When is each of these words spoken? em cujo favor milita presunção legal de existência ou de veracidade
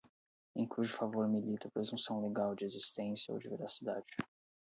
em 0.55 0.65
cujo 0.67 0.91
favor 0.95 1.27
milita 1.27 1.69
presunção 1.69 2.27
legal 2.27 2.55
de 2.55 2.65
existência 2.65 3.31
ou 3.31 3.39
de 3.39 3.47
veracidade 3.49 4.07